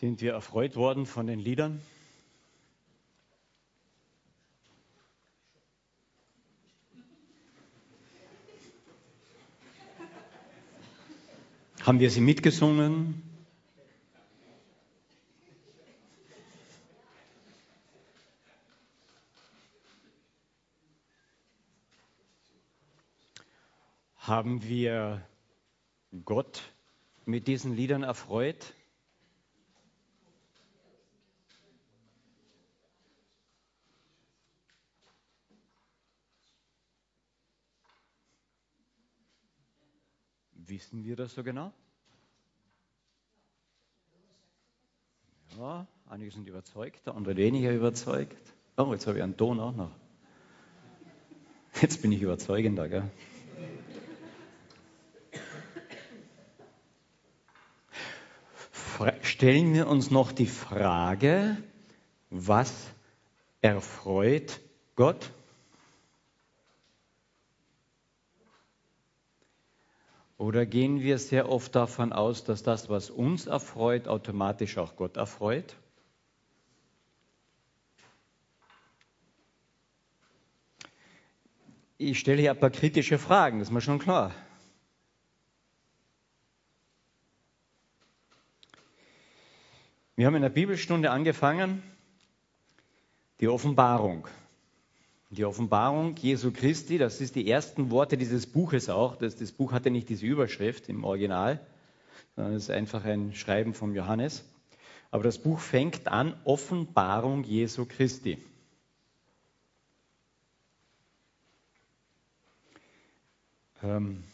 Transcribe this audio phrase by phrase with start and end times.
[0.00, 1.80] Sind wir erfreut worden von den Liedern?
[11.82, 13.24] Haben wir sie mitgesungen?
[24.18, 25.26] Haben wir
[26.24, 26.62] Gott
[27.24, 28.74] mit diesen Liedern erfreut?
[40.68, 41.72] Wissen wir das so genau?
[45.58, 48.36] Ja, einige sind überzeugt, andere weniger überzeugt.
[48.76, 49.90] Oh, jetzt habe ich einen Ton auch noch.
[51.80, 53.10] Jetzt bin ich überzeugender, gell?
[59.38, 61.56] stellen wir uns noch die Frage,
[62.28, 62.72] was
[63.60, 64.58] erfreut
[64.96, 65.30] Gott?
[70.38, 75.16] Oder gehen wir sehr oft davon aus, dass das, was uns erfreut, automatisch auch Gott
[75.16, 75.74] erfreut?
[81.98, 84.32] Ich stelle hier ein paar kritische Fragen, das ist mir schon klar.
[90.14, 91.82] Wir haben in der Bibelstunde angefangen,
[93.40, 94.28] die Offenbarung.
[95.30, 99.16] Die Offenbarung Jesu Christi, das ist die ersten Worte dieses Buches auch.
[99.16, 101.60] Das, das Buch hatte nicht diese Überschrift im Original,
[102.34, 104.44] sondern es ist einfach ein Schreiben von Johannes.
[105.10, 108.38] Aber das Buch fängt an, Offenbarung Jesu Christi.
[113.82, 114.24] Ähm,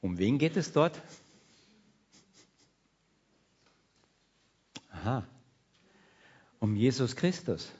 [0.00, 1.00] um wen geht es dort?
[4.90, 5.24] Aha,
[6.58, 7.72] um Jesus Christus.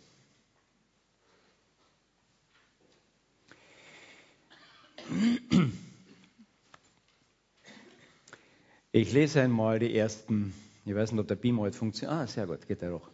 [8.92, 10.52] Ich lese einmal die ersten,
[10.84, 12.18] ich weiß nicht, ob der Beamer heute funktioniert.
[12.18, 13.08] Ah, sehr gut, geht er doch.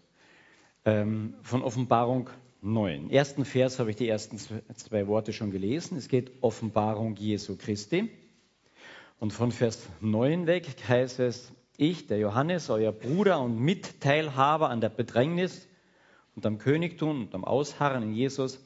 [0.87, 2.31] Ähm, von Offenbarung
[2.63, 3.11] 9.
[3.11, 5.99] Ersten Vers habe ich die ersten zwei Worte schon gelesen.
[5.99, 8.11] Es geht Offenbarung Jesu Christi.
[9.19, 14.81] Und von Vers 9 weg heißt es, ich, der Johannes, euer Bruder und Mitteilhaber an
[14.81, 15.69] der Bedrängnis
[16.35, 18.61] und am Königtum und am Ausharren in Jesus.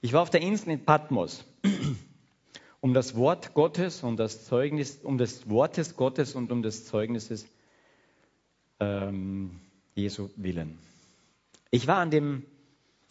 [0.00, 1.44] Ich war auf der Insel in Patmos,
[2.84, 7.46] um das Wort Gottes und das Zeugnis, um des Wortes Gottes und um des Zeugnisses
[8.78, 9.58] ähm,
[9.94, 10.78] Jesu willen.
[11.70, 12.44] Ich war an dem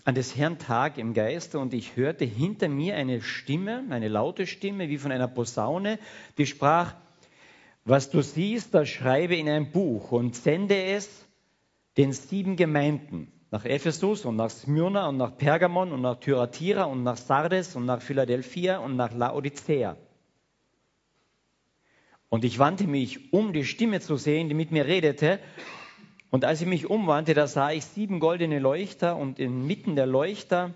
[0.06, 4.45] an des Herrn Tag im Geiste und ich hörte hinter mir eine Stimme, eine laute
[4.45, 5.97] Stimme wie von einer Posaune,
[6.38, 6.94] die sprach,
[7.84, 11.25] was du siehst, das schreibe in ein Buch und sende es
[11.97, 17.03] den sieben Gemeinden, nach Ephesus und nach Smyrna und nach Pergamon und nach Thyatira und
[17.03, 19.96] nach Sardes und nach Philadelphia und nach Laodicea.
[22.30, 25.40] Und ich wandte mich, um die Stimme zu sehen, die mit mir redete.
[26.31, 30.74] Und als ich mich umwandte, da sah ich sieben goldene Leuchter und inmitten der Leuchter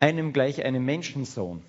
[0.00, 1.62] einem gleich einem Menschensohn,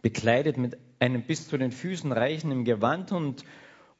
[0.00, 3.44] bekleidet mit einem bis zu den Füßen reichenden Gewand und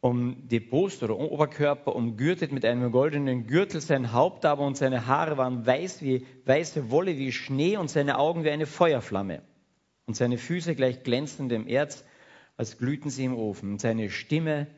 [0.00, 5.06] um die Brust oder Oberkörper umgürtet mit einem goldenen Gürtel, sein Haupt aber und seine
[5.06, 9.42] Haare waren weiß wie weiße Wolle wie Schnee und seine Augen wie eine Feuerflamme
[10.06, 12.04] und seine Füße gleich glänzendem Erz,
[12.56, 14.69] als glühten sie im Ofen und seine Stimme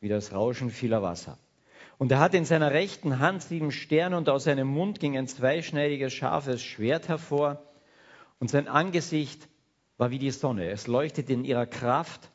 [0.00, 1.38] wie das Rauschen vieler Wasser.
[1.98, 5.26] Und er hatte in seiner rechten Hand sieben Sterne und aus seinem Mund ging ein
[5.26, 7.62] zweischneidiges, scharfes Schwert hervor
[8.38, 9.48] und sein Angesicht
[9.98, 10.70] war wie die Sonne.
[10.70, 12.30] Es leuchtete in ihrer Kraft.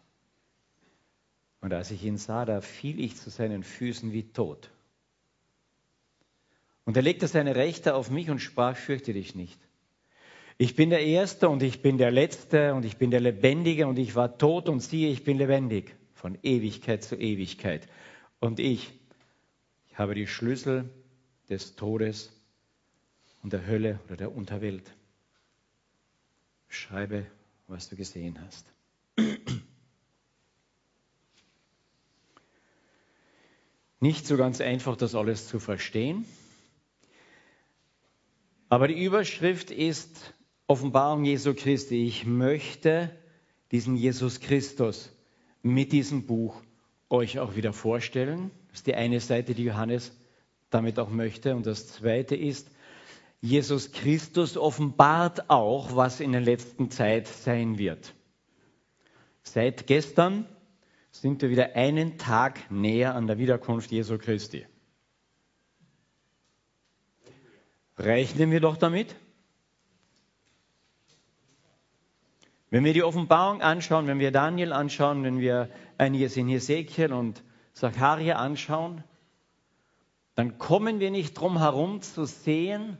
[1.66, 4.70] Und als ich ihn sah, da fiel ich zu seinen Füßen wie tot.
[6.84, 9.60] Und er legte seine Rechte auf mich und sprach, fürchte dich nicht.
[10.60, 13.98] Ich bin der Erste und ich bin der Letzte und ich bin der Lebendige und
[13.98, 17.88] ich war tot und siehe, ich bin lebendig von Ewigkeit zu Ewigkeit.
[18.40, 18.94] Und ich,
[19.90, 20.88] ich habe die Schlüssel
[21.50, 22.32] des Todes
[23.42, 24.94] und der Hölle oder der Unterwelt.
[26.68, 27.26] Schreibe
[27.68, 28.68] was du gesehen hast.
[34.06, 36.26] Nicht so ganz einfach, das alles zu verstehen.
[38.70, 40.36] Aber die Überschrift ist
[40.68, 42.06] Offenbarung Jesu Christi.
[42.06, 43.10] Ich möchte
[43.72, 45.12] diesen Jesus Christus
[45.64, 46.62] mit diesem Buch
[47.10, 48.52] euch auch wieder vorstellen.
[48.68, 50.12] Das ist die eine Seite, die Johannes
[50.70, 51.56] damit auch möchte.
[51.56, 52.70] Und das zweite ist,
[53.42, 58.14] Jesus Christus offenbart auch, was in der letzten Zeit sein wird.
[59.42, 60.46] Seit gestern
[61.22, 64.66] sind wir wieder einen Tag näher an der Wiederkunft Jesu Christi.
[67.98, 69.16] Rechnen wir doch damit.
[72.70, 77.42] Wenn wir die Offenbarung anschauen, wenn wir Daniel anschauen, wenn wir einiges in Hesekiel und
[77.74, 79.04] Zacharia anschauen,
[80.36, 82.98] dann kommen wir nicht drum herum zu sehen,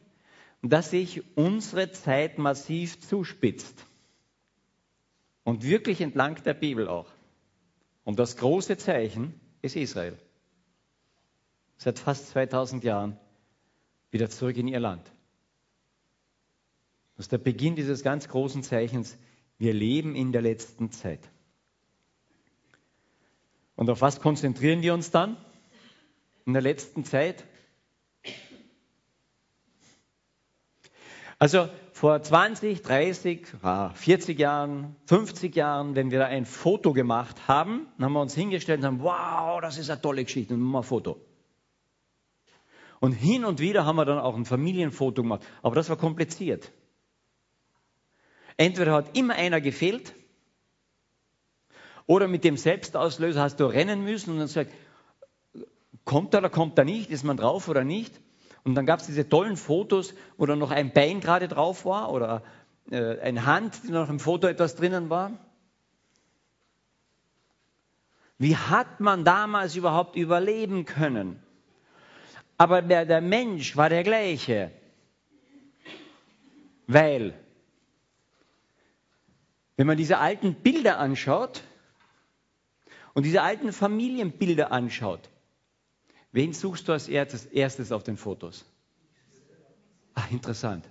[0.62, 3.86] dass sich unsere Zeit massiv zuspitzt.
[5.44, 7.15] Und wirklich entlang der Bibel auch.
[8.06, 10.18] Und das große Zeichen ist Israel.
[11.78, 13.20] Seit fast 2000 Jahren
[14.12, 15.12] wieder zurück in ihr Land.
[17.18, 19.18] Das ist der Beginn dieses ganz großen Zeichens.
[19.58, 21.28] Wir leben in der letzten Zeit.
[23.76, 25.38] Und auf was konzentrieren wir uns dann
[26.46, 27.44] in der letzten Zeit?
[31.40, 31.70] Also
[32.06, 33.48] vor 20, 30,
[33.96, 38.82] 40 Jahren, 50 Jahren, wenn wir ein Foto gemacht haben, dann haben wir uns hingestellt
[38.82, 41.20] und haben, wow, das ist eine tolle Geschichte, und mal ein Foto.
[43.00, 46.72] Und hin und wieder haben wir dann auch ein Familienfoto gemacht, aber das war kompliziert.
[48.56, 50.14] Entweder hat immer einer gefehlt,
[52.06, 54.72] oder mit dem Selbstauslöser hast du rennen müssen und dann sagt,
[56.04, 58.22] kommt er oder kommt er nicht, ist man drauf oder nicht?
[58.66, 62.12] Und dann gab es diese tollen Fotos, wo dann noch ein Bein gerade drauf war
[62.12, 62.42] oder
[62.90, 65.32] äh, eine Hand, die noch im Foto etwas drinnen war.
[68.40, 71.42] Wie hat man damals überhaupt überleben können?
[72.58, 74.72] Aber der, der Mensch war der gleiche.
[76.88, 77.34] Weil,
[79.78, 81.64] wenn man diese alten Bilder anschaut
[83.14, 85.30] und diese alten Familienbilder anschaut,
[86.36, 88.66] Wen suchst du als erstes auf den Fotos?
[90.14, 90.84] Ah, interessant.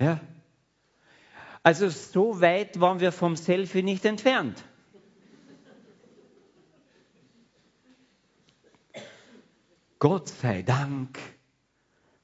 [0.00, 0.20] Ja.
[1.62, 4.64] Also so weit waren wir vom Selfie nicht entfernt.
[10.00, 11.16] Gott sei Dank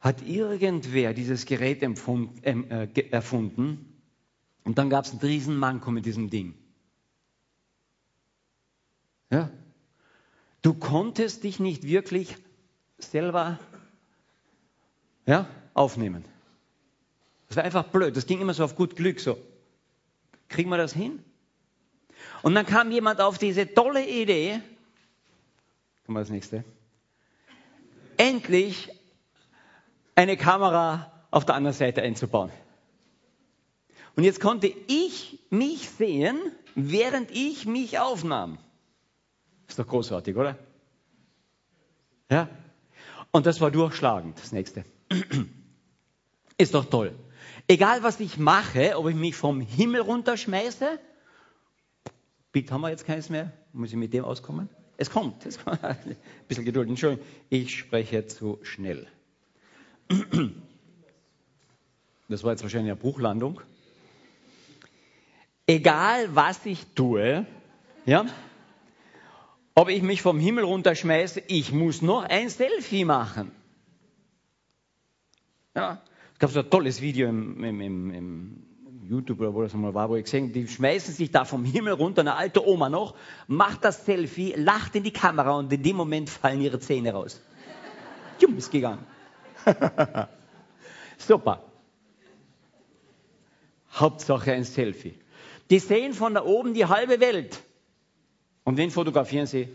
[0.01, 4.03] hat irgendwer dieses Gerät äh, erfunden
[4.65, 6.55] und dann gab es einen riesen Manko mit diesem Ding.
[9.31, 9.49] Ja,
[10.67, 12.37] Du konntest dich nicht wirklich
[12.99, 13.61] selber
[15.25, 16.25] ja, aufnehmen.
[17.47, 18.17] Das war einfach blöd.
[18.17, 19.21] Das ging immer so auf gut Glück.
[19.21, 19.39] So,
[20.49, 21.23] kriegen wir das hin?
[22.43, 24.61] Und dann kam jemand auf diese tolle Idee.
[26.05, 26.65] Kommen wir das nächste.
[28.17, 28.91] Endlich
[30.17, 32.51] eine Kamera auf der anderen Seite einzubauen.
[34.17, 36.37] Und jetzt konnte ich mich sehen,
[36.75, 38.59] während ich mich aufnahm.
[39.69, 40.59] Ist doch großartig, oder?
[42.31, 42.49] Ja?
[43.31, 44.85] Und das war durchschlagend, das nächste.
[46.59, 47.15] Ist doch toll.
[47.69, 50.99] Egal was ich mache, ob ich mich vom Himmel runterschmeiße,
[52.53, 54.69] bitte haben wir jetzt keins mehr, muss ich mit dem auskommen?
[54.97, 55.85] Es kommt, es kommt.
[55.85, 56.17] Ein
[56.49, 59.07] bisschen Geduld, Entschuldigung, ich spreche zu schnell.
[62.29, 63.61] Das war jetzt wahrscheinlich eine Bruchlandung.
[65.69, 67.47] Egal was ich tue,
[68.05, 68.27] ja,
[69.77, 73.53] ob ich mich vom Himmel runterschmeiße, ich muss noch ein Selfie machen.
[75.75, 76.03] Ja,
[76.33, 78.67] es gab so ein tolles Video im, im, im, im
[79.07, 81.93] YouTube oder wo das mal war, wo ich gesehen die schmeißen sich da vom Himmel
[81.93, 83.15] runter, eine alte Oma noch,
[83.49, 87.43] macht das Selfie, lacht in die Kamera und in dem Moment fallen ihre Zähne raus.
[88.41, 89.05] Jum, ist gegangen.
[91.19, 91.65] Super.
[93.93, 95.19] Hauptsache ein Selfie.
[95.69, 97.63] Die sehen von da oben die halbe Welt.
[98.67, 99.69] Und wen fotografieren Sie?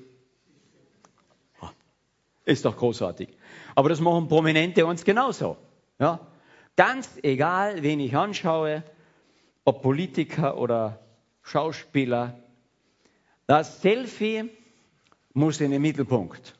[2.43, 3.29] Ist doch großartig.
[3.73, 5.55] Aber das machen Prominente uns genauso.
[5.97, 6.19] Ja?
[6.75, 8.83] Ganz egal, wen ich anschaue,
[9.63, 10.99] ob Politiker oder
[11.41, 12.37] Schauspieler,
[13.47, 14.49] das Selfie
[15.31, 16.55] muss in den Mittelpunkt.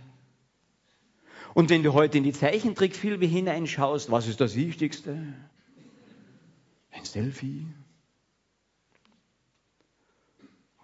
[1.53, 5.34] Und wenn du heute in die Zeichentrickfilme hineinschaust, was ist das Wichtigste?
[6.91, 7.67] Ein Selfie.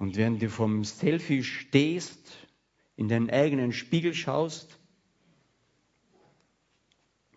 [0.03, 2.37] Und während du vom Selfie stehst,
[2.97, 4.77] in deinen eigenen Spiegel schaust,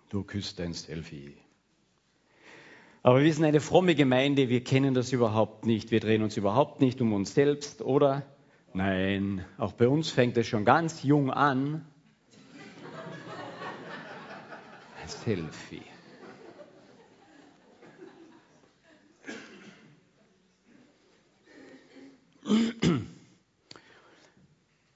[0.09, 1.37] du küsst dein Selfie.
[3.05, 5.93] Aber wir sind eine fromme Gemeinde, wir kennen das überhaupt nicht.
[5.93, 8.27] Wir drehen uns überhaupt nicht um uns selbst, oder?
[8.75, 11.87] Nein, auch bei uns fängt es schon ganz jung an.
[15.07, 15.83] Selfie.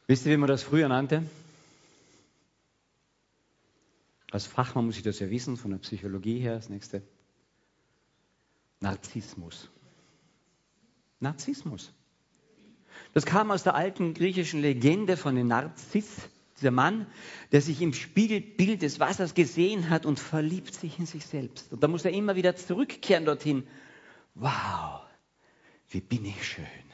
[0.06, 1.24] Wisst ihr, wie man das früher nannte?
[4.30, 7.02] Als Fachmann muss ich das ja wissen, von der Psychologie her, das nächste.
[8.80, 9.68] Narzissmus.
[11.18, 11.92] Narzissmus.
[13.12, 17.06] Das kam aus der alten griechischen Legende von dem Narziss, dieser Mann,
[17.52, 21.72] der sich im Spiegelbild des Wassers gesehen hat und verliebt sich in sich selbst.
[21.72, 23.66] Und da muss er immer wieder zurückkehren dorthin.
[24.34, 25.00] Wow,
[25.88, 26.89] wie bin ich schön.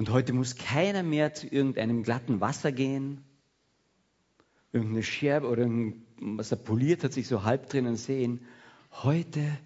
[0.00, 3.22] Und heute muss keiner mehr zu irgendeinem glatten Wasser gehen,
[4.72, 5.68] irgendeine Scherbe oder
[6.16, 8.40] was er poliert hat, sich so halb drinnen sehen.
[8.90, 9.58] Heute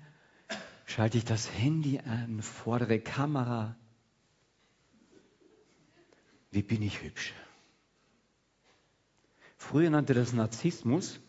[0.87, 3.77] schalte ich das Handy an, fordere Kamera.
[6.51, 7.33] Wie bin ich hübsch?
[9.57, 11.21] Früher nannte das Narzissmus,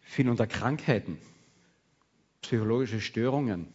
[0.00, 1.18] fiel unter Krankheiten,
[2.40, 3.74] psychologische Störungen.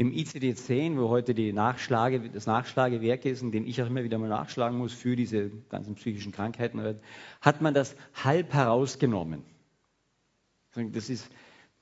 [0.00, 4.30] Im ICD-10, wo heute Nachschlage, das Nachschlagewerk ist, in dem ich auch immer wieder mal
[4.30, 6.98] nachschlagen muss für diese ganzen psychischen Krankheiten,
[7.42, 9.44] hat man das halb herausgenommen.
[10.74, 11.30] Das ist,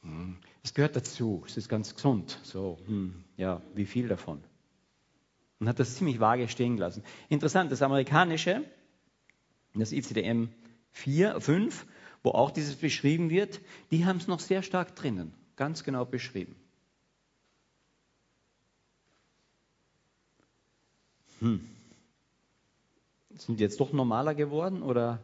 [0.01, 2.41] hm, es gehört dazu, es ist ganz gesund.
[2.43, 4.43] So, hm, ja, wie viel davon?
[5.61, 7.05] Und hat das ziemlich vage stehen gelassen.
[7.29, 8.65] Interessant, das amerikanische,
[9.75, 10.49] das ICDM
[10.91, 11.87] 4, 5,
[12.25, 13.61] wo auch dieses beschrieben wird,
[13.93, 16.57] die haben es noch sehr stark drinnen, ganz genau beschrieben.
[21.41, 21.69] Hm.
[23.31, 25.23] Sind jetzt doch normaler geworden oder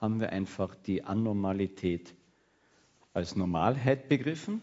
[0.00, 2.14] haben wir einfach die Anormalität
[3.12, 4.62] als Normalheit begriffen?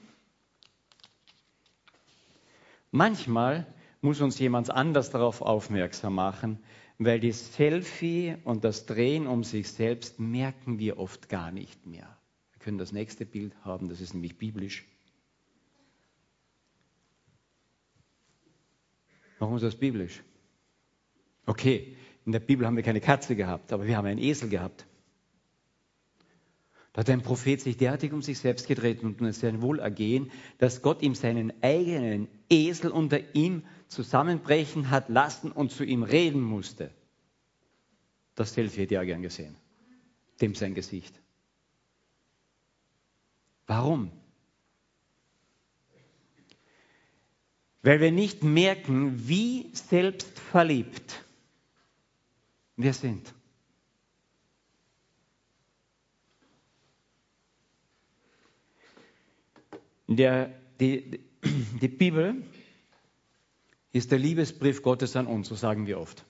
[2.92, 3.68] Manchmal
[4.02, 6.60] muss uns jemand anders darauf aufmerksam machen,
[6.98, 12.18] weil die Selfie und das Drehen um sich selbst merken wir oft gar nicht mehr.
[12.54, 14.86] Wir können das nächste Bild haben, das ist nämlich biblisch.
[19.40, 20.24] Warum ist das biblisch?
[21.48, 24.86] Okay, in der Bibel haben wir keine Katze gehabt, aber wir haben einen Esel gehabt.
[26.92, 30.82] Da hat ein Prophet sich derartig um sich selbst gedreht und um sein Wohlergehen, dass
[30.82, 36.92] Gott ihm seinen eigenen Esel unter ihm zusammenbrechen hat lassen und zu ihm reden musste.
[38.36, 39.56] Das Selfie hätte er gern gesehen.
[40.42, 41.18] Dem sein Gesicht.
[43.68, 44.12] Warum?
[47.84, 51.24] Weil wir nicht merken, wie selbstverliebt
[52.78, 53.34] wir sind.
[60.08, 61.20] Der, die,
[61.82, 62.44] die Bibel
[63.92, 66.24] ist der Liebesbrief Gottes an uns, so sagen wir oft.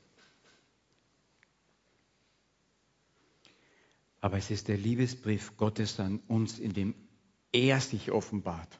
[4.20, 6.96] Aber es ist der Liebesbrief Gottes an uns, in dem
[7.52, 8.80] er sich offenbart.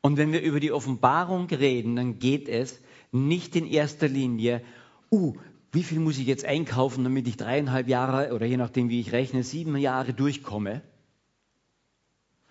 [0.00, 2.80] Und wenn wir über die Offenbarung reden, dann geht es
[3.16, 4.62] nicht in erster Linie,
[5.10, 5.34] uh,
[5.72, 9.12] wie viel muss ich jetzt einkaufen, damit ich dreieinhalb Jahre oder je nachdem, wie ich
[9.12, 10.82] rechne, sieben Jahre durchkomme.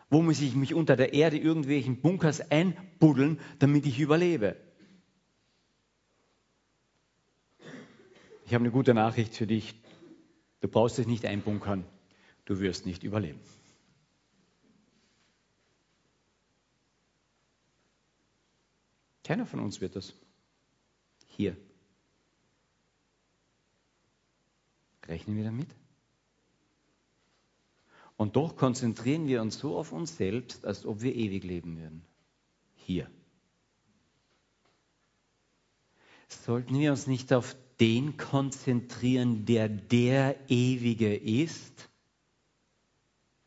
[0.09, 4.55] Wo muss ich mich unter der Erde irgendwelchen Bunkers einbuddeln, damit ich überlebe?
[8.45, 9.73] Ich habe eine gute Nachricht für dich.
[10.61, 11.83] Du brauchst dich nicht einbunkern.
[12.45, 13.39] Du wirst nicht überleben.
[19.23, 20.13] Keiner von uns wird das.
[21.35, 21.57] Hier.
[25.07, 25.67] Rechnen wir damit?
[28.17, 32.05] Und doch konzentrieren wir uns so auf uns selbst, als ob wir ewig leben würden.
[32.75, 33.11] Hier.
[36.29, 41.89] Sollten wir uns nicht auf den konzentrieren, der der Ewige ist?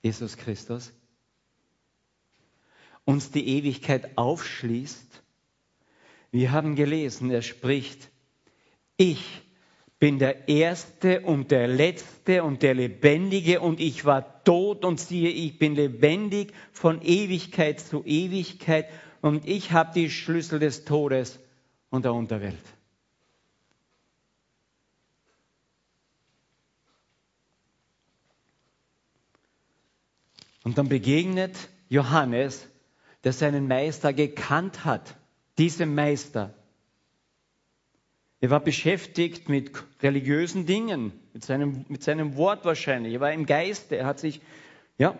[0.02, 0.92] Jesus Christus.
[3.07, 5.23] Uns die Ewigkeit aufschließt.
[6.30, 8.11] Wir haben gelesen, er spricht,
[8.97, 9.42] ich
[9.99, 15.30] bin der Erste und der Letzte und der Lebendige und ich war tot und siehe,
[15.30, 18.88] ich bin lebendig von Ewigkeit zu Ewigkeit
[19.20, 21.40] und ich habe die Schlüssel des Todes
[21.90, 22.56] und der Unterwelt.
[30.62, 31.56] Und dann begegnet
[31.88, 32.68] Johannes,
[33.25, 35.17] der seinen Meister gekannt hat,
[35.58, 36.54] diesem Meister,
[38.40, 43.14] er war beschäftigt mit religiösen Dingen, mit seinem, mit seinem Wort wahrscheinlich.
[43.14, 44.40] Er war im Geiste, er hat sich,
[44.96, 45.18] ja.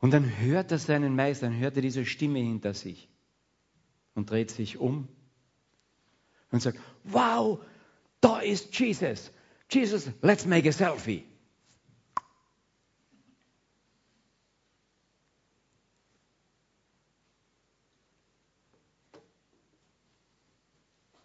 [0.00, 3.08] Und dann hört er seinen Meister, dann hört er diese Stimme hinter sich
[4.14, 5.06] und dreht sich um
[6.50, 7.60] und sagt, wow,
[8.20, 9.30] da ist Jesus.
[9.70, 11.24] Jesus, let's make a selfie.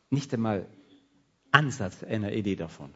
[0.10, 0.68] Nicht einmal
[1.52, 2.94] Ansatz einer Idee davon.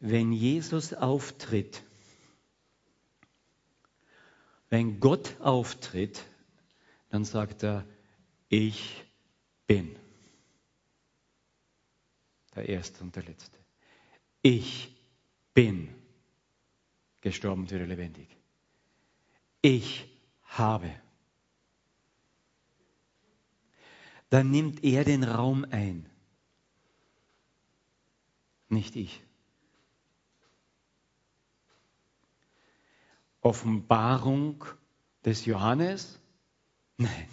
[0.00, 1.82] Wenn Jesus auftritt,
[4.68, 6.24] wenn Gott auftritt,
[7.10, 7.84] dann sagt er,
[8.48, 9.04] ich
[9.66, 9.96] bin.
[12.54, 13.56] Der Erste und der Letzte.
[14.42, 14.96] Ich
[15.54, 15.94] bin
[17.20, 18.28] gestorben wieder lebendig.
[19.62, 20.06] Ich
[20.44, 20.90] habe.
[24.30, 26.08] Dann nimmt er den Raum ein.
[28.68, 29.22] Nicht ich.
[33.40, 34.64] Offenbarung
[35.24, 36.18] des Johannes?
[36.98, 37.28] Nein.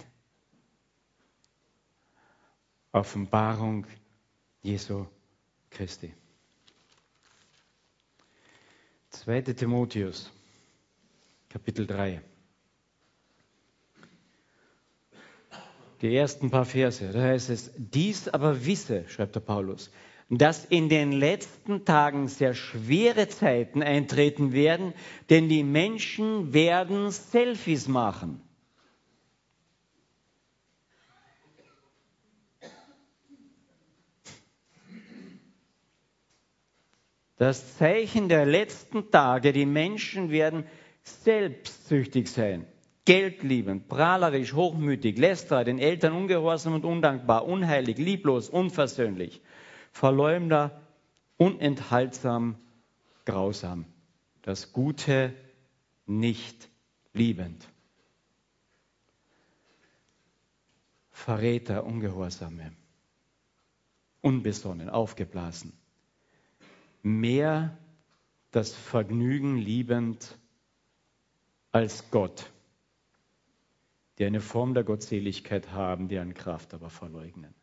[2.92, 3.86] Offenbarung
[4.62, 5.06] Jesu
[5.70, 6.14] Christi.
[9.10, 9.42] 2.
[9.42, 10.32] Timotheus,
[11.50, 12.22] Kapitel 3.
[16.02, 19.92] Die ersten paar Verse, da heißt es, dies aber wisse, schreibt der Paulus,
[20.30, 24.94] dass in den letzten Tagen sehr schwere Zeiten eintreten werden,
[25.30, 28.42] denn die Menschen werden Selfies machen.
[37.38, 40.66] Das Zeichen der letzten Tage, die Menschen werden
[41.04, 42.66] selbstsüchtig sein,
[43.06, 49.42] geldliebend, prahlerisch, hochmütig, lästerer, den Eltern ungehorsam und undankbar, unheilig, lieblos, unversöhnlich
[49.92, 50.82] Verleumder,
[51.38, 52.58] unenthaltsam,
[53.24, 53.86] grausam,
[54.42, 55.34] das Gute
[56.06, 56.70] nicht
[57.14, 57.70] liebend.
[61.12, 62.74] Verräter, Ungehorsame,
[64.22, 65.72] unbesonnen, aufgeblasen.
[67.02, 67.78] Mehr
[68.52, 70.38] das Vergnügen liebend
[71.72, 72.52] als Gott,
[74.18, 77.54] die eine Form der Gottseligkeit haben, deren Kraft aber verleugnen.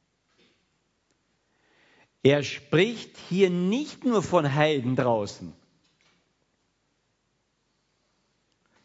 [2.23, 5.53] Er spricht hier nicht nur von Heiden draußen,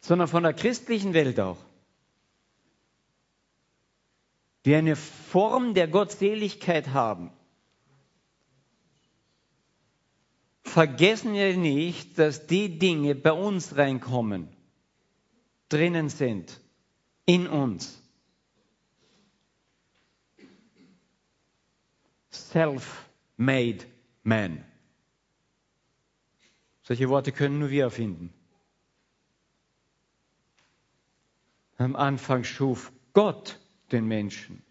[0.00, 1.58] sondern von der christlichen Welt auch,
[4.64, 7.30] die eine Form der Gottseligkeit haben.
[10.62, 14.48] Vergessen wir nicht, dass die Dinge bei uns reinkommen,
[15.68, 16.60] drinnen sind,
[17.28, 18.02] in uns.
[22.30, 23.84] Self made
[24.22, 24.64] man.
[26.82, 28.32] Solche Worte können nur wir erfinden.
[31.76, 33.60] Am Anfang schuf Gott
[33.92, 34.62] den Menschen.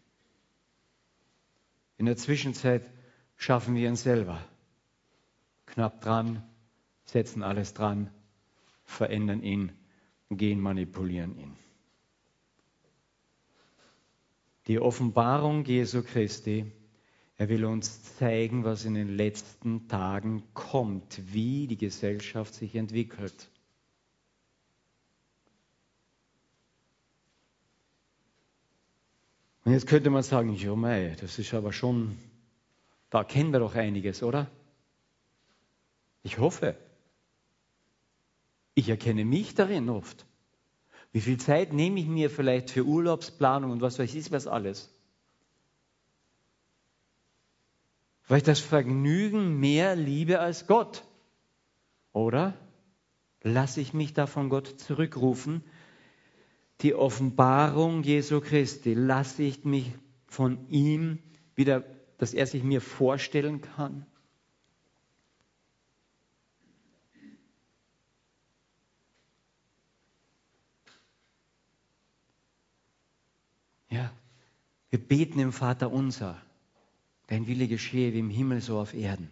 [1.97, 2.89] In der Zwischenzeit
[3.35, 4.43] schaffen wir ihn selber.
[5.67, 6.41] Knapp dran,
[7.05, 8.09] setzen alles dran,
[8.83, 9.71] verändern ihn
[10.31, 11.66] gehen manipulieren ihn.
[14.67, 16.71] Die Offenbarung Jesu Christi
[17.39, 23.51] er will uns zeigen, was in den letzten Tagen kommt, wie die Gesellschaft sich entwickelt.
[29.63, 32.17] Und jetzt könnte man sagen, ja mei, das ist aber schon,
[33.11, 34.49] da kennen wir doch einiges, oder?
[36.23, 36.75] Ich hoffe.
[38.73, 40.26] Ich erkenne mich darin oft.
[41.11, 44.93] Wie viel Zeit nehme ich mir vielleicht für Urlaubsplanung und was weiß ich was alles?
[48.27, 51.03] weil ich das Vergnügen mehr liebe als Gott.
[52.11, 52.53] Oder
[53.41, 55.63] lasse ich mich da von Gott zurückrufen?
[56.81, 59.93] Die Offenbarung Jesu Christi, lasse ich mich
[60.27, 61.19] von ihm
[61.55, 61.83] wieder,
[62.17, 64.05] dass er sich mir vorstellen kann?
[73.89, 74.11] Ja,
[74.89, 76.41] wir beten im Vater unser.
[77.27, 79.29] Dein Wille geschehe wie im Himmel so auf Erden.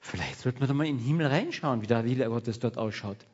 [0.00, 3.26] Vielleicht sollten wir da mal in den Himmel reinschauen, wie der Wille Gottes dort ausschaut.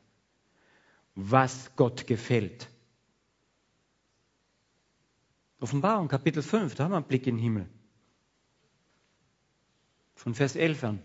[1.15, 2.69] Was Gott gefällt.
[5.59, 7.69] Offenbarung, Kapitel 5, da haben wir einen Blick in den Himmel.
[10.15, 11.01] Von Vers 11 an.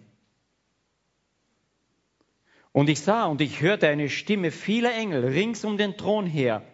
[2.70, 6.64] Und ich sah und ich hörte eine Stimme vieler Engel rings um den Thron her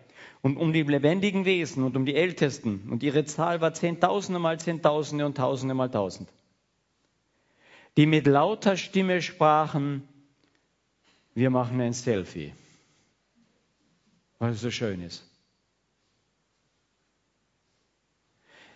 [0.43, 2.89] und um die lebendigen Wesen und um die Ältesten.
[2.91, 6.29] Und ihre Zahl war Zehntausende mal Zehntausende und Tausende mal Tausend.
[7.97, 10.07] Die mit lauter Stimme sprachen,
[11.35, 12.53] wir machen ein Selfie,
[14.39, 15.33] weil es so schön ist.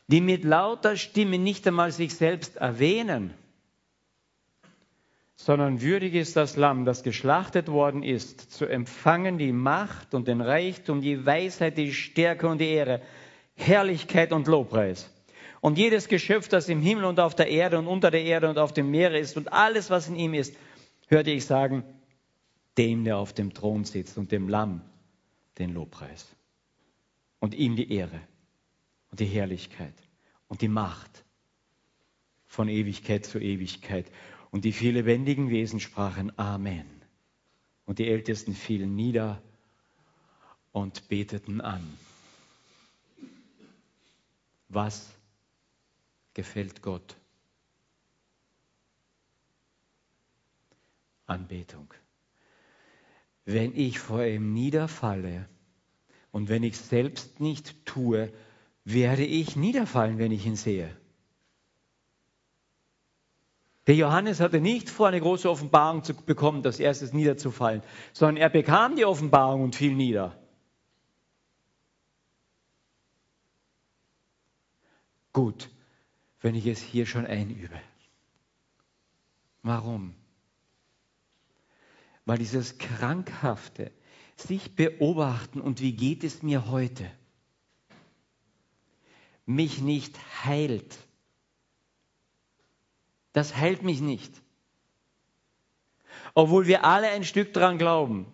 [0.09, 3.35] die mit lauter Stimme nicht einmal sich selbst erwähnen,
[5.37, 10.41] sondern würdig ist das Lamm, das geschlachtet worden ist, zu empfangen die Macht und den
[10.41, 13.03] Reichtum, die Weisheit, die Stärke und die Ehre,
[13.55, 15.11] Herrlichkeit und Lobpreis.
[15.61, 18.59] Und jedes Geschöpf, das im Himmel und auf der Erde und unter der Erde und
[18.59, 20.57] auf dem Meere ist und alles, was in ihm ist,
[21.09, 21.85] hörte ich sagen,
[22.79, 24.81] dem, der auf dem Thron sitzt und dem Lamm
[25.59, 26.35] den Lobpreis.
[27.41, 28.21] Und ihm die Ehre
[29.11, 29.95] und die Herrlichkeit
[30.49, 31.25] und die Macht
[32.47, 34.07] von Ewigkeit zu Ewigkeit.
[34.51, 36.87] Und die vier lebendigen Wesen sprachen Amen.
[37.85, 39.43] Und die Ältesten fielen nieder
[40.73, 41.83] und beteten an.
[44.69, 45.15] Was
[46.35, 47.17] gefällt Gott?
[51.27, 51.93] Anbetung.
[53.45, 55.49] Wenn ich vor ihm niederfalle
[56.33, 58.33] und wenn ich es selbst nicht tue,
[58.85, 60.97] werde ich niederfallen, wenn ich ihn sehe.
[63.87, 68.51] Der Johannes hatte nicht vor, eine große Offenbarung zu bekommen, das erstes niederzufallen, sondern er
[68.51, 70.37] bekam die Offenbarung und fiel nieder.
[75.33, 75.71] Gut,
[76.41, 77.81] wenn ich es hier schon einübe.
[79.63, 80.15] Warum?
[82.25, 83.93] Weil dieses krankhafte,
[84.37, 87.09] sich beobachten und wie geht es mir heute,
[89.45, 91.06] mich nicht heilt
[93.37, 94.33] das heilt mich nicht.
[96.33, 98.25] Obwohl wir alle ein Stück daran glauben.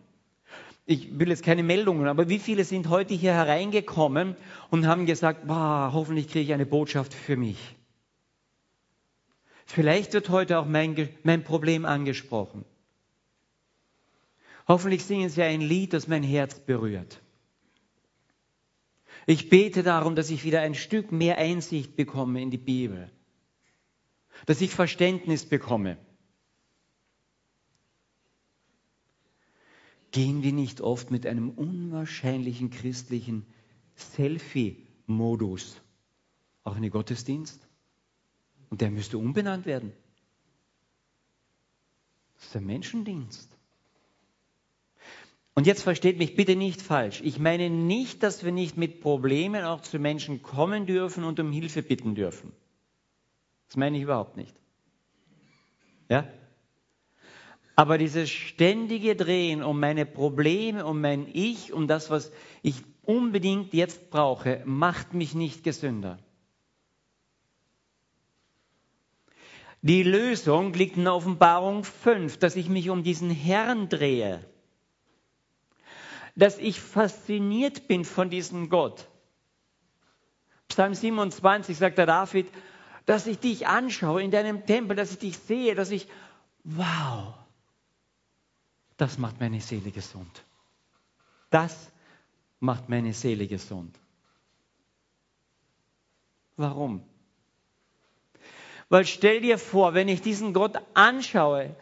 [0.86, 4.36] Ich will jetzt keine Meldungen, aber wie viele sind heute hier hereingekommen
[4.70, 7.58] und haben gesagt, boah, hoffentlich kriege ich eine Botschaft für mich.
[9.66, 12.64] Vielleicht wird heute auch mein, mein Problem angesprochen.
[14.68, 17.20] Hoffentlich singen Sie ein Lied, das mein Herz berührt.
[19.26, 23.10] Ich bete darum, dass ich wieder ein Stück mehr Einsicht bekomme in die Bibel
[24.46, 25.98] dass ich Verständnis bekomme.
[30.10, 33.46] Gehen wir nicht oft mit einem unwahrscheinlichen christlichen
[33.96, 35.80] Selfie-Modus
[36.64, 37.66] auch in den Gottesdienst?
[38.68, 39.92] Und der müsste umbenannt werden.
[42.36, 43.56] Das ist ein Menschendienst.
[45.54, 47.20] Und jetzt versteht mich bitte nicht falsch.
[47.22, 51.52] Ich meine nicht, dass wir nicht mit Problemen auch zu Menschen kommen dürfen und um
[51.52, 52.52] Hilfe bitten dürfen.
[53.72, 54.54] Das meine ich überhaupt nicht.
[56.10, 56.28] Ja?
[57.74, 63.72] Aber dieses ständige Drehen um meine Probleme, um mein Ich, um das, was ich unbedingt
[63.72, 66.18] jetzt brauche, macht mich nicht gesünder.
[69.80, 74.44] Die Lösung liegt in Offenbarung 5, dass ich mich um diesen Herrn drehe.
[76.36, 79.08] Dass ich fasziniert bin von diesem Gott.
[80.68, 82.48] Psalm 27 sagt der David,
[83.06, 86.06] dass ich dich anschaue in deinem Tempel, dass ich dich sehe, dass ich,
[86.64, 87.34] wow,
[88.96, 90.44] das macht meine Seele gesund.
[91.50, 91.90] Das
[92.60, 93.98] macht meine Seele gesund.
[96.56, 97.02] Warum?
[98.88, 101.74] Weil stell dir vor, wenn ich diesen Gott anschaue,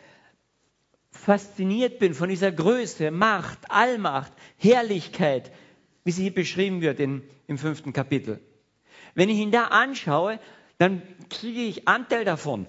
[1.10, 5.50] fasziniert bin von dieser Größe, Macht, Allmacht, Herrlichkeit,
[6.04, 8.40] wie sie hier beschrieben wird in, im fünften Kapitel.
[9.14, 10.38] Wenn ich ihn da anschaue,
[10.80, 12.66] dann kriege ich Anteil davon.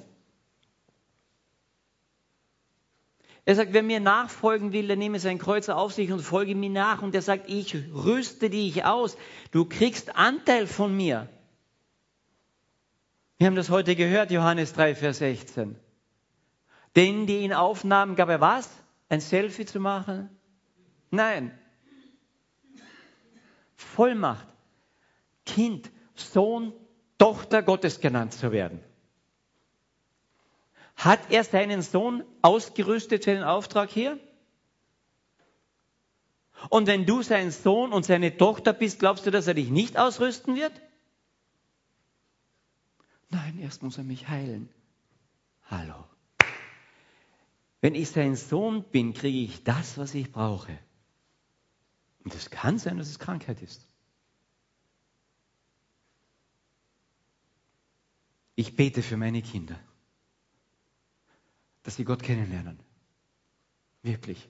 [3.45, 6.69] Er sagt, wer mir nachfolgen will, der nehme sein Kreuz auf sich und folge mir
[6.69, 7.01] nach.
[7.01, 9.15] Und er sagt, ich rüste dich aus.
[9.51, 11.29] Du kriegst Anteil von mir.
[13.37, 15.77] Wir haben das heute gehört, Johannes 3, Vers 16.
[16.97, 18.69] Denen, die ihn aufnahmen, gab er was?
[19.07, 20.29] Ein Selfie zu machen?
[21.11, 21.57] Nein.
[23.77, 24.47] Vollmacht.
[25.45, 26.73] Kind, Sohn
[27.21, 28.79] Tochter Gottes genannt zu werden.
[30.95, 34.19] Hat er seinen Sohn ausgerüstet für den Auftrag hier?
[36.69, 39.99] Und wenn du sein Sohn und seine Tochter bist, glaubst du, dass er dich nicht
[39.99, 40.73] ausrüsten wird?
[43.29, 44.67] Nein, erst muss er mich heilen.
[45.65, 46.03] Hallo.
[47.81, 50.75] Wenn ich sein Sohn bin, kriege ich das, was ich brauche.
[52.23, 53.90] Und es kann sein, dass es Krankheit ist.
[58.55, 59.79] Ich bete für meine Kinder,
[61.83, 62.79] dass sie Gott kennenlernen.
[64.03, 64.49] Wirklich.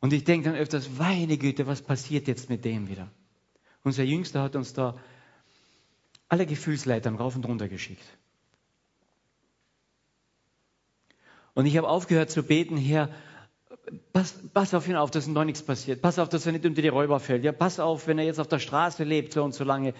[0.00, 3.10] Und ich denke dann öfters, meine Güte, was passiert jetzt mit dem wieder?
[3.84, 4.98] Unser Jüngster hat uns da
[6.28, 8.04] alle Gefühlsleitern rauf und runter geschickt.
[11.54, 13.10] Und ich habe aufgehört zu beten, Herr,
[14.12, 16.00] pass, pass auf ihn auf, dass ihm noch nichts passiert.
[16.00, 17.44] Pass auf, dass er nicht unter die Räuber fällt.
[17.44, 19.94] Ja, pass auf, wenn er jetzt auf der Straße lebt, so und so lange.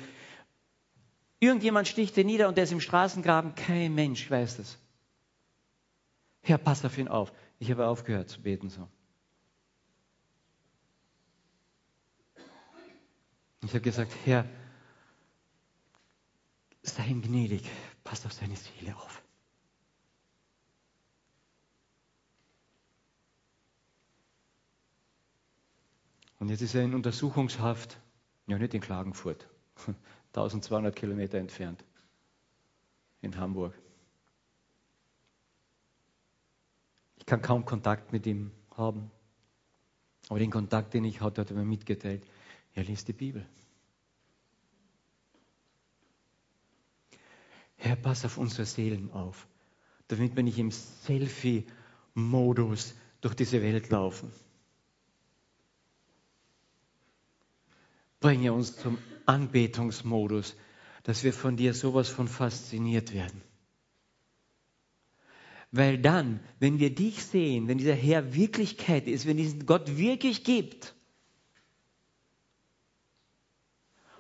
[1.43, 3.57] Irgendjemand sticht ihn nieder und der ist im Straßengraben.
[3.57, 4.79] Kein Mensch weiß es.
[6.41, 7.33] Herr, pass auf ihn auf.
[7.59, 8.87] Ich habe aufgehört zu beten so.
[13.65, 14.49] Ich habe gesagt, Herr,
[16.83, 17.69] sei ihm gnädig,
[18.05, 19.21] pass auf seine Seele auf.
[26.39, 27.99] Und jetzt ist er in Untersuchungshaft,
[28.47, 29.49] ja nicht in Klagenfurt,
[30.35, 31.85] 1200 Kilometer entfernt,
[33.21, 33.75] in Hamburg.
[37.19, 39.11] Ich kann kaum Kontakt mit ihm haben.
[40.29, 42.25] Aber den Kontakt, den ich hatte, hat er mir mitgeteilt.
[42.75, 43.45] Er liest die Bibel.
[47.77, 49.47] Herr, pass auf unsere Seelen auf,
[50.09, 54.33] damit wir nicht im Selfie-Modus durch diese Welt laufen.
[58.23, 60.57] Bringe uns zum Anbetungsmodus,
[61.03, 63.43] dass wir von dir sowas von fasziniert werden.
[65.73, 70.45] Weil dann, wenn wir dich sehen, wenn dieser Herr Wirklichkeit ist, wenn diesen Gott wirklich
[70.45, 70.95] gibt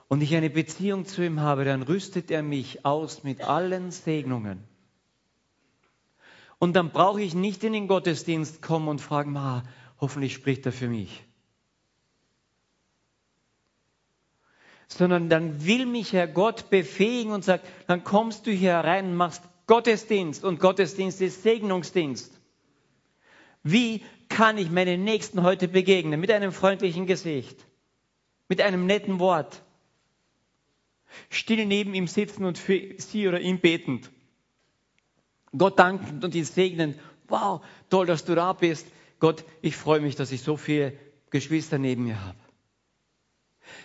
[0.08, 4.64] und ich eine Beziehung zu ihm habe, dann rüstet er mich aus mit allen Segnungen.
[6.58, 9.62] Und dann brauche ich nicht in den Gottesdienst kommen und fragen, ah,
[10.00, 11.22] hoffentlich spricht er für mich.
[14.98, 19.14] Sondern dann will mich Herr Gott befähigen und sagt, dann kommst du hier rein und
[19.16, 22.32] machst Gottesdienst und Gottesdienst ist Segnungsdienst.
[23.62, 26.20] Wie kann ich meinen Nächsten heute begegnen?
[26.20, 27.64] Mit einem freundlichen Gesicht,
[28.48, 29.62] mit einem netten Wort,
[31.30, 34.10] still neben ihm sitzen und für sie oder ihn betend,
[35.56, 36.98] Gott dankend und ihn segnend.
[37.28, 38.86] Wow, toll, dass du da bist.
[39.20, 40.92] Gott, ich freue mich, dass ich so viele
[41.30, 42.41] Geschwister neben mir habe.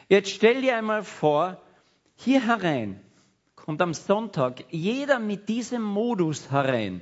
[0.09, 1.61] Jetzt stell dir einmal vor,
[2.15, 2.99] hier herein
[3.55, 7.01] kommt am Sonntag jeder mit diesem Modus herein,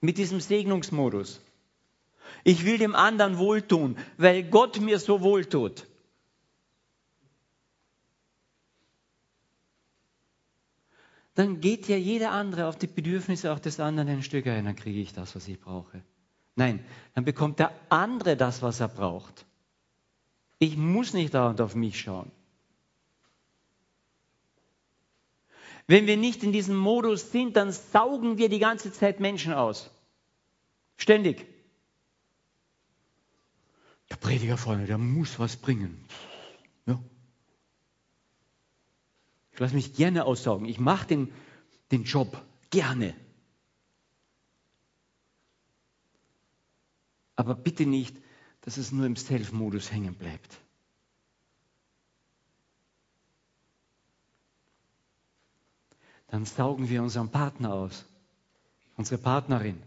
[0.00, 1.40] mit diesem Segnungsmodus.
[2.44, 5.86] Ich will dem anderen wohltun, weil Gott mir so wohltut.
[11.34, 14.76] Dann geht ja jeder andere auf die Bedürfnisse auch des anderen ein Stück ein, dann
[14.76, 16.02] kriege ich das, was ich brauche.
[16.54, 19.44] Nein, dann bekommt der andere das, was er braucht.
[20.58, 22.30] Ich muss nicht dauernd auf mich schauen.
[25.86, 29.90] Wenn wir nicht in diesem Modus sind, dann saugen wir die ganze Zeit Menschen aus.
[30.96, 31.46] Ständig.
[34.10, 36.04] Der Prediger vorne, der muss was bringen.
[36.86, 37.02] Ja.
[39.52, 40.66] Ich lasse mich gerne aussaugen.
[40.66, 41.32] Ich mache den,
[41.90, 43.14] den Job gerne.
[47.36, 48.16] Aber bitte nicht
[48.64, 50.58] dass es nur im Self-Modus hängen bleibt.
[56.28, 58.06] Dann saugen wir unseren Partner aus,
[58.96, 59.82] unsere Partnerin,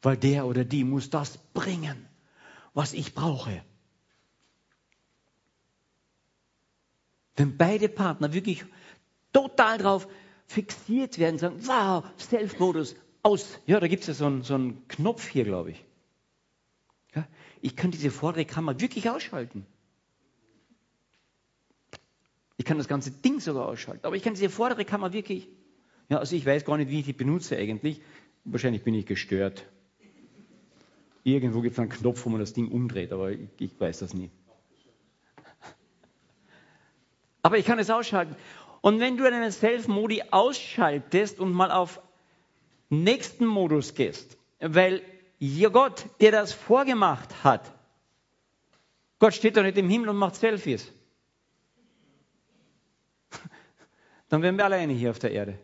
[0.00, 2.08] weil der oder die muss das bringen,
[2.72, 3.62] was ich brauche.
[7.36, 8.64] Wenn beide Partner wirklich
[9.34, 10.08] total drauf
[10.46, 13.60] fixiert werden, sagen, wow, Self-Modus, aus.
[13.66, 15.84] Ja, da gibt es ja so einen, so einen Knopf hier, glaube ich.
[17.66, 19.66] Ich kann diese vordere Kammer wirklich ausschalten.
[22.58, 25.48] Ich kann das ganze Ding sogar ausschalten, aber ich kann diese vordere Kammer wirklich.
[26.08, 28.00] Ja, also ich weiß gar nicht, wie ich die benutze eigentlich.
[28.44, 29.66] Wahrscheinlich bin ich gestört.
[31.24, 34.14] Irgendwo gibt es einen Knopf, wo man das Ding umdreht, aber ich, ich weiß das
[34.14, 34.30] nie.
[37.42, 38.36] Aber ich kann es ausschalten.
[38.80, 42.00] Und wenn du deinen Self-Modi ausschaltest und mal auf
[42.90, 45.02] nächsten Modus gehst, weil
[45.72, 47.72] Gott, der das vorgemacht hat.
[49.18, 50.92] Gott steht doch nicht im Himmel und macht Selfies.
[54.28, 55.58] Dann wären wir alleine hier auf der Erde.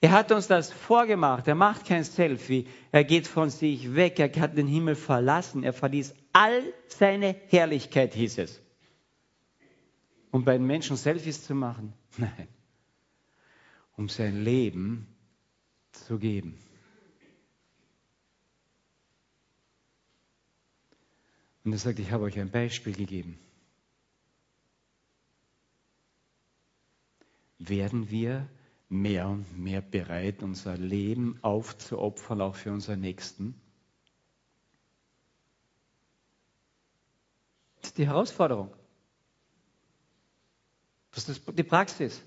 [0.00, 1.46] Er hat uns das vorgemacht.
[1.46, 2.66] Er macht kein Selfie.
[2.90, 4.18] Er geht von sich weg.
[4.18, 5.62] Er hat den Himmel verlassen.
[5.62, 8.62] Er verließ all seine Herrlichkeit, hieß es.
[10.30, 11.92] Um bei den Menschen Selfies zu machen?
[12.16, 12.48] Nein.
[13.96, 15.06] Um sein Leben
[15.92, 16.58] zu geben.
[21.64, 23.38] Und er sagt, ich habe euch ein Beispiel gegeben.
[27.58, 28.48] Werden wir
[28.88, 33.54] mehr und mehr bereit, unser Leben aufzuopfern, auch für unseren Nächsten?
[37.80, 38.74] Das ist die Herausforderung.
[41.12, 42.22] Das ist die Praxis.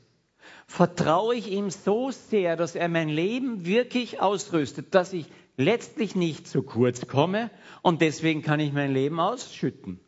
[0.68, 6.48] Vertraue ich ihm so sehr, dass er mein Leben wirklich ausrüstet, dass ich letztlich nicht
[6.48, 10.00] zu kurz komme und deswegen kann ich mein Leben ausschütten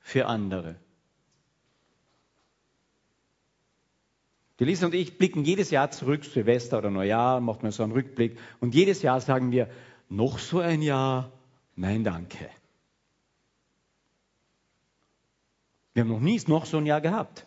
[0.00, 0.76] für andere.
[4.58, 7.92] Die Lisa und ich blicken jedes Jahr zurück, Silvester oder Neujahr, macht man so einen
[7.92, 8.38] Rückblick.
[8.58, 9.68] Und jedes Jahr sagen wir,
[10.08, 11.30] noch so ein Jahr,
[11.74, 12.48] nein, danke.
[15.92, 17.46] Wir haben noch nie noch so ein Jahr gehabt.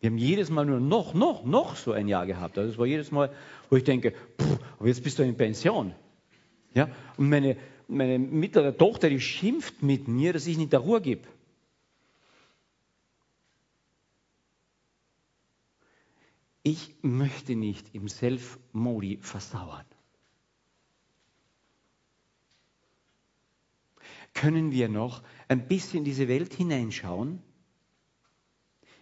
[0.00, 2.58] Wir haben jedes Mal nur noch, noch, noch so ein Jahr gehabt.
[2.58, 3.30] Also es war jedes Mal,
[3.70, 5.94] wo ich denke, pff, aber jetzt bist du in Pension.
[6.74, 6.88] Ja?
[7.16, 7.56] Und meine,
[7.88, 11.28] meine mittlere Tochter, die schimpft mit mir, dass ich nicht der Ruhe gebe.
[16.62, 19.84] Ich möchte nicht im Self-Modi versauern.
[24.32, 27.42] Können wir noch ein bisschen in diese Welt hineinschauen,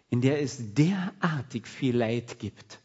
[0.09, 2.81] in der es derartig viel Leid gibt?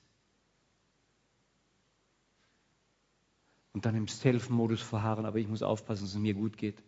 [3.75, 6.81] Und dann im Self-Modus verharren, aber ich muss aufpassen, dass es mir gut geht.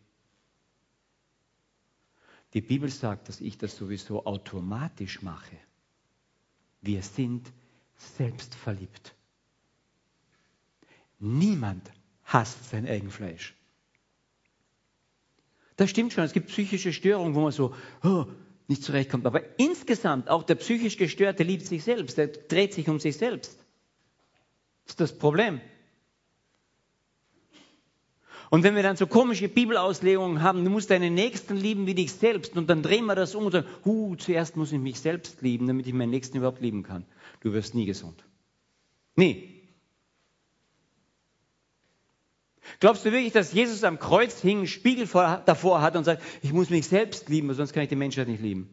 [2.54, 5.58] Die Bibel sagt, dass ich das sowieso automatisch mache.
[6.80, 7.52] Wir sind
[7.98, 9.14] selbstverliebt.
[11.20, 11.92] Niemand
[12.24, 13.54] hasst sein Eigenfleisch.
[15.76, 18.28] Das stimmt schon, es gibt psychische Störungen, wo man so oh,
[18.70, 19.26] nicht zurechtkommt.
[19.26, 23.58] Aber insgesamt, auch der psychisch Gestörte liebt sich selbst, der dreht sich um sich selbst.
[24.86, 25.60] Das ist das Problem.
[28.50, 32.14] Und wenn wir dann so komische Bibelauslegungen haben, du musst deinen Nächsten lieben wie dich
[32.14, 35.42] selbst, und dann drehen wir das um und sagen, hu, zuerst muss ich mich selbst
[35.42, 37.06] lieben, damit ich meinen Nächsten überhaupt lieben kann.
[37.42, 38.24] Du wirst nie gesund.
[39.16, 39.58] Nie.
[42.80, 46.22] Glaubst du wirklich, dass Jesus am Kreuz hing, einen Spiegel vor, davor hat und sagt,
[46.42, 48.70] ich muss mich selbst lieben, sonst kann ich die Menschheit nicht lieben?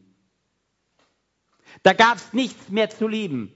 [1.82, 3.52] Da gab es nichts mehr zu lieben.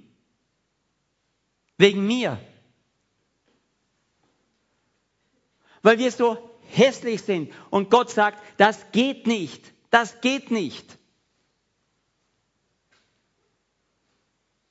[1.76, 2.40] Wegen mir.
[5.82, 7.52] Weil wir so hässlich sind.
[7.70, 10.98] Und Gott sagt, das geht nicht, das geht nicht.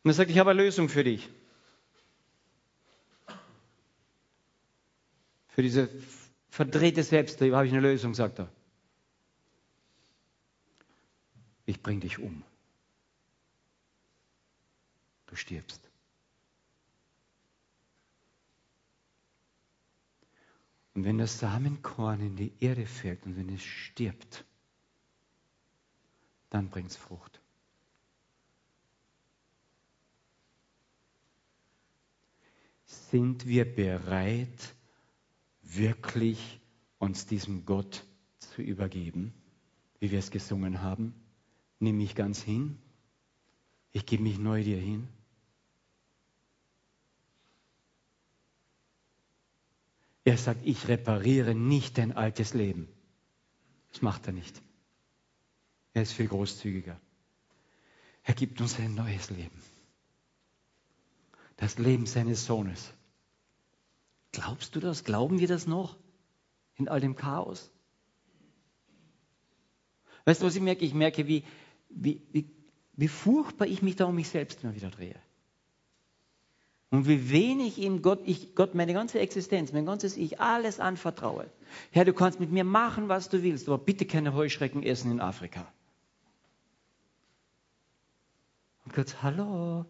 [0.03, 1.29] Und er sagt, ich habe eine Lösung für dich.
[5.49, 5.89] Für diese
[6.49, 8.49] verdrehte Selbstliebe habe ich eine Lösung, sagt er.
[11.65, 12.43] Ich bringe dich um.
[15.25, 15.86] Du stirbst.
[20.97, 24.43] Und wenn das Samenkorn in die Erde fällt und wenn es stirbt,
[26.49, 27.39] dann bringt es Frucht.
[32.85, 34.73] Sind wir bereit,
[35.61, 36.59] wirklich
[36.97, 38.03] uns diesem Gott
[38.39, 39.35] zu übergeben,
[39.99, 41.13] wie wir es gesungen haben?
[41.77, 42.79] Nimm mich ganz hin.
[43.91, 45.07] Ich gebe mich neu dir hin.
[50.27, 52.89] Er sagt, ich repariere nicht dein altes Leben.
[53.93, 54.61] Das macht er nicht.
[55.93, 56.99] Er ist viel großzügiger.
[58.23, 59.57] Er gibt uns ein neues Leben.
[61.55, 62.93] Das Leben seines Sohnes.
[64.33, 65.05] Glaubst du das?
[65.05, 65.95] Glauben wir das noch?
[66.75, 67.71] In all dem Chaos?
[70.25, 70.83] Weißt du, was ich merke?
[70.83, 71.45] Ich merke, wie,
[71.87, 72.21] wie,
[72.97, 75.21] wie, furchtbar ich mich da um mich selbst immer wieder drehe.
[76.89, 81.49] Und wie wenig ihm Gott, ich Gott meine ganze Existenz, mein ganzes Ich, alles anvertraue.
[81.91, 85.19] Herr, du kannst mit mir machen, was du willst, aber bitte keine Heuschrecken essen in
[85.19, 85.67] Afrika.
[88.85, 89.85] Und Gott, hallo,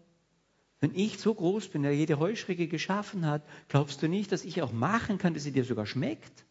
[0.80, 4.60] wenn ich so groß bin, der jede Heuschrecke geschaffen hat, glaubst du nicht, dass ich
[4.62, 6.44] auch machen kann, dass sie dir sogar schmeckt?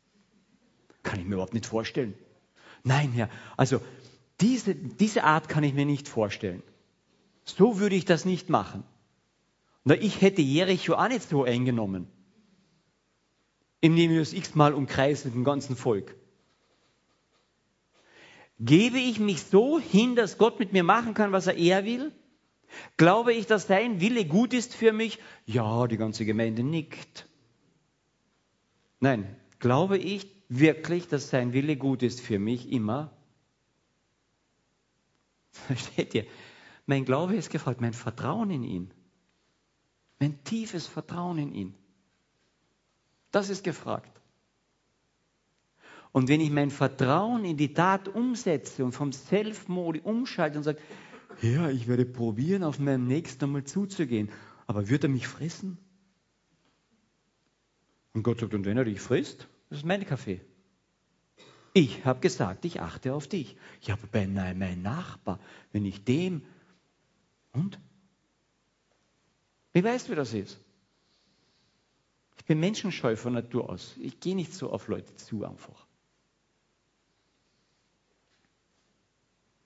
[1.03, 2.13] Kann ich mir überhaupt nicht vorstellen.
[2.83, 3.81] Nein, Herr, also
[4.39, 6.63] diese, diese Art kann ich mir nicht vorstellen.
[7.43, 8.85] So würde ich das nicht machen.
[9.87, 12.07] Na, ich hätte Jericho auch nicht so eingenommen.
[13.79, 16.13] Indem wir es x-mal umkreisen mit dem ganzen Volk.
[18.59, 22.11] Gebe ich mich so hin, dass Gott mit mir machen kann, was er eher will?
[22.97, 25.19] Glaube ich, dass sein Wille gut ist für mich?
[25.45, 27.25] Ja, die ganze Gemeinde nickt.
[28.99, 33.15] Nein, glaube ich wirklich, dass sein Wille gut ist für mich immer?
[35.51, 36.25] Versteht ihr?
[36.85, 38.93] Mein Glaube ist gefragt, mein Vertrauen in ihn.
[40.19, 41.73] Mein tiefes Vertrauen in ihn.
[43.31, 44.21] Das ist gefragt.
[46.11, 50.79] Und wenn ich mein Vertrauen in die Tat umsetze und vom Self-Modi umschalte und sage,
[51.41, 54.31] ja, ich werde probieren, auf meinen Nächsten einmal zuzugehen,
[54.65, 55.77] aber wird er mich fressen?
[58.13, 60.41] Und Gott sagt, und wenn er dich frisst, das ist mein Kaffee.
[61.73, 63.55] Ich habe gesagt, ich achte auf dich.
[63.81, 65.39] Ja, aber bei meinem Nachbar,
[65.71, 66.41] wenn ich dem
[67.51, 67.79] und
[69.83, 70.59] weißt du, wie das ist?
[72.37, 73.95] Ich bin menschenscheu von Natur aus.
[73.99, 75.85] Ich gehe nicht so auf Leute zu einfach.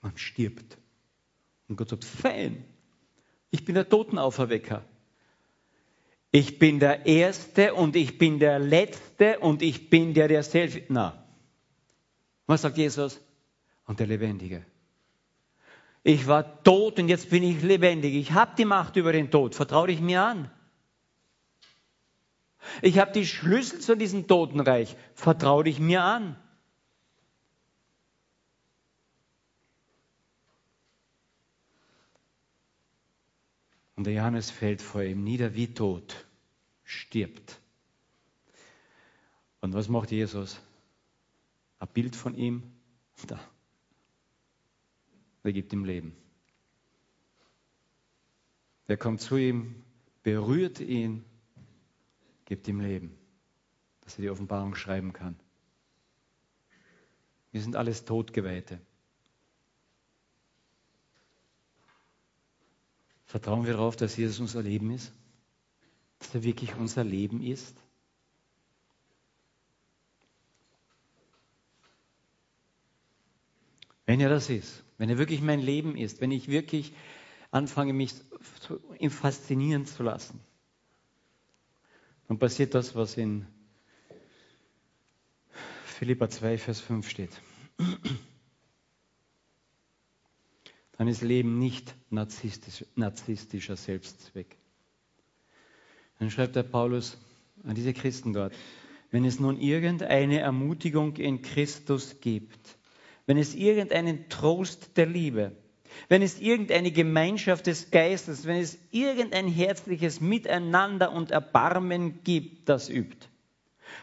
[0.01, 0.77] Man stirbt.
[1.67, 2.65] Und Gott sagt, fein,
[3.51, 4.83] ich bin der Totenauferwecker.
[6.31, 10.79] Ich bin der Erste und ich bin der Letzte und ich bin der, der selbst.
[10.89, 11.27] Na,
[12.47, 13.19] was sagt Jesus?
[13.85, 14.65] Und der Lebendige.
[16.03, 18.15] Ich war tot und jetzt bin ich lebendig.
[18.15, 19.53] Ich habe die Macht über den Tod.
[19.53, 20.51] Vertraue dich mir an.
[22.81, 24.95] Ich habe die Schlüssel zu diesem Totenreich.
[25.13, 26.35] Vertraue dich mir an.
[33.95, 36.25] Und der Johannes fällt vor ihm nieder wie tot,
[36.83, 37.61] stirbt.
[39.59, 40.59] Und was macht Jesus?
[41.77, 42.63] Ein Bild von ihm,
[43.27, 43.39] da.
[45.43, 46.15] Er gibt ihm Leben.
[48.87, 49.83] Er kommt zu ihm,
[50.21, 51.23] berührt ihn,
[52.45, 53.17] gibt ihm Leben,
[54.01, 55.39] dass er die Offenbarung schreiben kann.
[57.51, 58.79] Wir sind alles Todgeweihte.
[63.25, 65.13] Vertrauen wir darauf, dass Jesus unser Leben ist?
[66.19, 67.77] Dass er wirklich unser Leben ist?
[74.05, 76.93] Wenn er das ist, wenn er wirklich mein Leben ist, wenn ich wirklich
[77.49, 78.13] anfange, mich
[78.59, 80.39] zu ihm faszinieren zu lassen,
[82.27, 83.47] dann passiert das, was in
[85.85, 87.41] Philippa 2, Vers 5 steht
[91.01, 94.55] dann ist Leben nicht narzisstisch, narzisstischer Selbstzweck.
[96.19, 97.17] Dann schreibt der Paulus
[97.63, 98.53] an diese Christen dort,
[99.09, 102.77] wenn es nun irgendeine Ermutigung in Christus gibt,
[103.31, 105.55] wenn es irgendeinen Trost der Liebe,
[106.09, 112.89] wenn es irgendeine Gemeinschaft des Geistes, wenn es irgendein herzliches Miteinander und Erbarmen gibt, das
[112.89, 113.29] übt,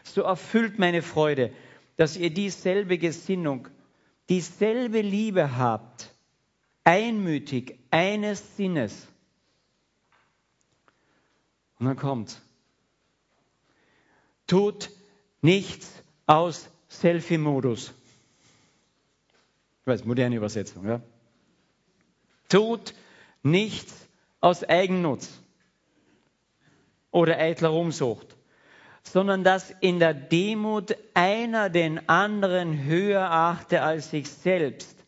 [0.03, 1.53] so erfüllt meine Freude,
[1.99, 3.69] dass ihr dieselbe Gesinnung,
[4.31, 6.11] dieselbe Liebe habt,
[6.85, 9.09] einmütig, eines Sinnes.
[11.79, 12.41] Und dann kommt,
[14.47, 14.89] tut
[15.43, 17.93] nichts aus Selfie-Modus.
[19.89, 21.01] Weiß, moderne Übersetzung, ja.
[22.49, 22.95] Tut
[23.43, 24.09] nichts
[24.41, 25.43] aus Eigennutz
[27.11, 28.37] oder eitler Umsucht,
[29.03, 34.99] sondern dass in der Demut einer den anderen höher achte als sich selbst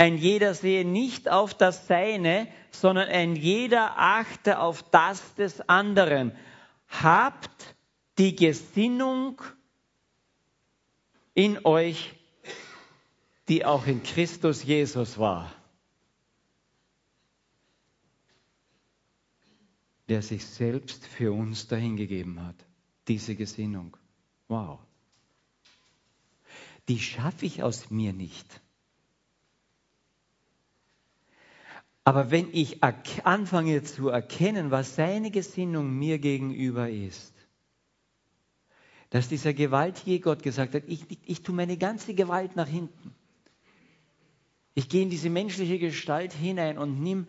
[0.00, 6.30] ein jeder sehe nicht auf das Seine, sondern ein jeder achte auf das des anderen.
[6.86, 7.74] Habt
[8.16, 9.42] die Gesinnung
[11.34, 12.14] in euch,
[13.48, 15.52] die auch in Christus Jesus war,
[20.08, 22.56] der sich selbst für uns dahingegeben hat.
[23.08, 23.96] Diese Gesinnung.
[24.48, 24.80] Wow.
[26.88, 28.60] Die schaffe ich aus mir nicht.
[32.04, 37.34] Aber wenn ich anfange zu erkennen, was seine Gesinnung mir gegenüber ist,
[39.10, 43.14] dass dieser gewaltige Gott gesagt hat, ich, ich, ich tue meine ganze Gewalt nach hinten.
[44.74, 47.28] Ich gehe in diese menschliche Gestalt hinein und nimm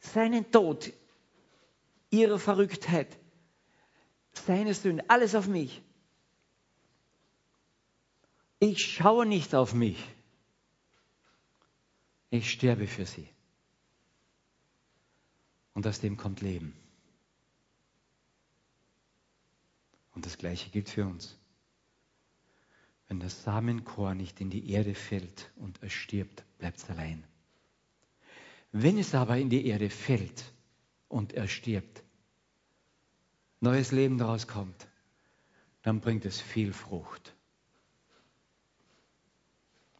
[0.00, 0.92] seinen Tod,
[2.10, 3.18] ihre Verrücktheit,
[4.32, 5.82] seine Sünde, alles auf mich.
[8.60, 10.02] Ich schaue nicht auf mich.
[12.30, 13.28] Ich sterbe für sie.
[15.74, 16.74] Und aus dem kommt Leben.
[20.14, 21.37] Und das Gleiche gilt für uns.
[23.08, 27.24] Wenn das Samenkorn nicht in die Erde fällt und es stirbt, bleibt es allein.
[28.70, 30.52] Wenn es aber in die Erde fällt
[31.08, 32.02] und er stirbt,
[33.60, 34.88] neues Leben daraus kommt,
[35.82, 37.34] dann bringt es viel Frucht.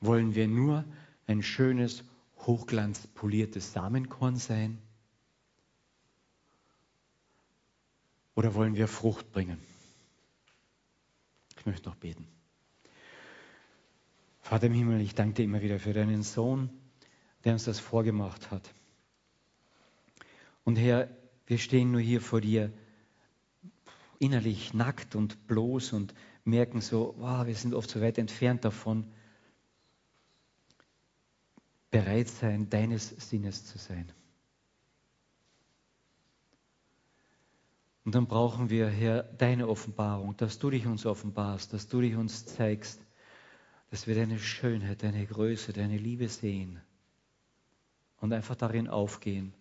[0.00, 0.84] Wollen wir nur
[1.26, 2.04] ein schönes,
[2.40, 4.78] hochglanzpoliertes Samenkorn sein?
[8.34, 9.58] Oder wollen wir Frucht bringen?
[11.56, 12.37] Ich möchte noch beten.
[14.48, 16.70] Vater im Himmel, ich danke dir immer wieder für deinen Sohn,
[17.44, 18.72] der uns das vorgemacht hat.
[20.64, 21.10] Und Herr,
[21.44, 22.72] wir stehen nur hier vor dir
[24.18, 29.12] innerlich nackt und bloß und merken so, wow, wir sind oft so weit entfernt davon,
[31.90, 34.10] bereit sein, deines Sinnes zu sein.
[38.06, 42.16] Und dann brauchen wir, Herr, deine Offenbarung, dass du dich uns offenbarst, dass du dich
[42.16, 43.02] uns zeigst,
[43.90, 46.80] dass wir deine Schönheit, deine Größe, deine Liebe sehen
[48.20, 49.54] und einfach darin aufgehen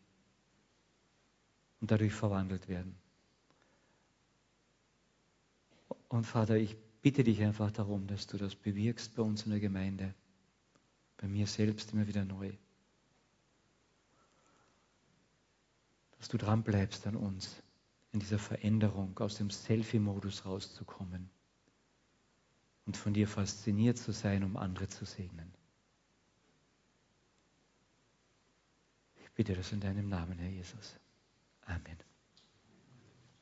[1.80, 2.96] und dadurch verwandelt werden.
[6.10, 9.60] Und Vater, ich bitte dich einfach darum, dass du das bewirkst bei uns in der
[9.60, 10.14] Gemeinde,
[11.18, 12.52] bei mir selbst immer wieder neu.
[16.18, 17.62] Dass du dran bleibst an uns,
[18.12, 21.30] in dieser Veränderung aus dem Selfie-Modus rauszukommen
[22.88, 25.54] und von dir fasziniert zu sein, um andere zu segnen.
[29.22, 30.98] Ich bitte das in deinem Namen, Herr Jesus.
[31.66, 31.98] Amen.